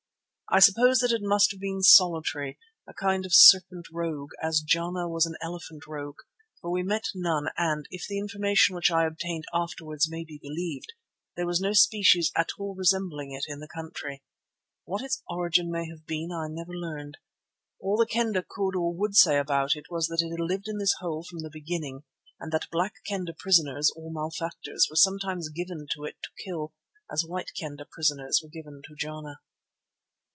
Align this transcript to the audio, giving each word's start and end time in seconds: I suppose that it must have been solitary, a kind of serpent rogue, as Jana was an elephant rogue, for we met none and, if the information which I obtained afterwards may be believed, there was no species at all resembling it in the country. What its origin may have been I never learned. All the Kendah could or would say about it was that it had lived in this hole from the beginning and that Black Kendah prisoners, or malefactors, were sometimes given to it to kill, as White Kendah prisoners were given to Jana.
I 0.53 0.59
suppose 0.59 0.99
that 0.99 1.13
it 1.13 1.21
must 1.23 1.51
have 1.51 1.61
been 1.61 1.81
solitary, 1.81 2.59
a 2.85 2.93
kind 2.93 3.25
of 3.25 3.33
serpent 3.33 3.87
rogue, 3.89 4.31
as 4.43 4.59
Jana 4.59 5.07
was 5.07 5.25
an 5.25 5.37
elephant 5.41 5.87
rogue, 5.87 6.17
for 6.59 6.69
we 6.69 6.83
met 6.83 7.05
none 7.15 7.47
and, 7.55 7.87
if 7.89 8.05
the 8.05 8.19
information 8.19 8.75
which 8.75 8.91
I 8.91 9.05
obtained 9.07 9.45
afterwards 9.53 10.11
may 10.11 10.25
be 10.25 10.39
believed, 10.41 10.91
there 11.37 11.45
was 11.47 11.61
no 11.61 11.71
species 11.71 12.33
at 12.35 12.49
all 12.59 12.75
resembling 12.75 13.31
it 13.31 13.45
in 13.47 13.61
the 13.61 13.67
country. 13.69 14.23
What 14.83 15.01
its 15.01 15.23
origin 15.29 15.71
may 15.71 15.87
have 15.87 16.05
been 16.05 16.33
I 16.33 16.47
never 16.49 16.73
learned. 16.73 17.15
All 17.79 17.95
the 17.95 18.05
Kendah 18.05 18.43
could 18.49 18.75
or 18.75 18.93
would 18.93 19.15
say 19.15 19.37
about 19.37 19.77
it 19.77 19.85
was 19.89 20.07
that 20.07 20.21
it 20.21 20.31
had 20.31 20.45
lived 20.45 20.67
in 20.67 20.79
this 20.79 20.95
hole 20.99 21.23
from 21.23 21.43
the 21.43 21.49
beginning 21.49 22.03
and 22.41 22.51
that 22.51 22.69
Black 22.69 22.95
Kendah 23.09 23.35
prisoners, 23.37 23.89
or 23.95 24.11
malefactors, 24.11 24.87
were 24.89 24.97
sometimes 24.97 25.47
given 25.47 25.87
to 25.91 26.03
it 26.03 26.17
to 26.23 26.43
kill, 26.43 26.73
as 27.09 27.23
White 27.25 27.51
Kendah 27.57 27.87
prisoners 27.89 28.41
were 28.43 28.49
given 28.49 28.81
to 28.89 28.95
Jana. 28.97 29.39